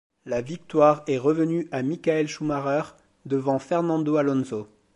La 0.25 0.41
victoire 0.41 1.03
est 1.05 1.19
revenue 1.19 1.67
à 1.71 1.83
Michael 1.83 2.27
Schumacher 2.27 2.95
devant 3.27 3.59
Fernando 3.59 4.15
Alonso. 4.15 4.67